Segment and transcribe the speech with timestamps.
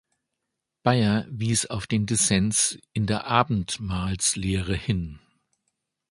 [0.81, 5.19] Beyer wies auf den Dissens in der Abendmahlslehre hin.